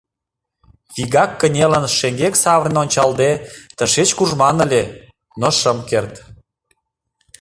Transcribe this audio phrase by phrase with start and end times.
[0.95, 3.29] Вигак кынелын, шеҥгек савырнен ончалде,
[3.77, 4.83] тышеч куржман ыле,
[5.39, 6.13] но шым керт.